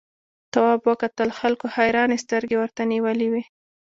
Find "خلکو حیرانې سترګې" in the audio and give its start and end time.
1.39-2.55